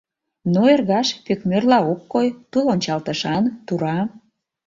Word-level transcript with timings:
Но 0.51 0.61
эргаш 0.73 1.09
пӧкмӧрла 1.25 1.79
ок 1.91 2.01
кой, 2.13 2.27
Тул 2.51 2.65
ончалтышан, 2.73 3.43
тура. 3.67 3.97